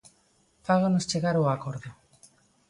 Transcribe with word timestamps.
Fáganos 0.67 1.07
chegar 1.11 1.35
o 1.37 1.49
acordo. 1.55 1.89